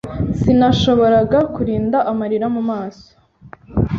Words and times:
Sinashoboraga 0.39 1.39
kurinda 1.53 1.97
amarira 2.11 2.47
mu 2.55 2.61
maso. 2.69 3.09